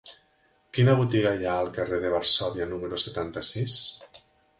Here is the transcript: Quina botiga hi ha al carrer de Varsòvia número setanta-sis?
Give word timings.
Quina 0.77 0.95
botiga 1.01 1.33
hi 1.41 1.45
ha 1.49 1.57
al 1.65 1.69
carrer 1.75 1.99
de 2.05 2.11
Varsòvia 2.13 2.67
número 2.71 2.99
setanta-sis? 3.05 3.77